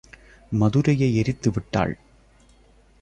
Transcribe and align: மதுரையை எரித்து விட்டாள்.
மதுரையை 0.51 1.15
எரித்து 1.15 1.51
விட்டாள். 1.51 1.93